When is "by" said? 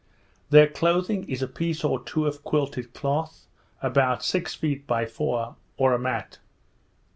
4.87-5.05